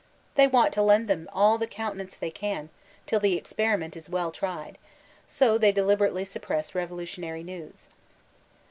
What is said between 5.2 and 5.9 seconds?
so they